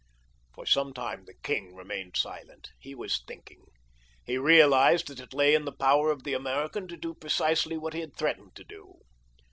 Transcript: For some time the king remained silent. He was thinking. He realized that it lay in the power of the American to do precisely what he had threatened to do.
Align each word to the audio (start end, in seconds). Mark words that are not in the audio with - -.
For 0.55 0.65
some 0.65 0.95
time 0.95 1.25
the 1.25 1.35
king 1.43 1.75
remained 1.75 2.17
silent. 2.17 2.71
He 2.79 2.95
was 2.95 3.19
thinking. 3.27 3.67
He 4.25 4.35
realized 4.39 5.09
that 5.09 5.19
it 5.19 5.31
lay 5.31 5.53
in 5.53 5.65
the 5.65 5.71
power 5.71 6.09
of 6.09 6.23
the 6.23 6.33
American 6.33 6.87
to 6.87 6.97
do 6.97 7.13
precisely 7.13 7.77
what 7.77 7.93
he 7.93 7.99
had 7.99 8.17
threatened 8.17 8.55
to 8.55 8.63
do. 8.63 9.01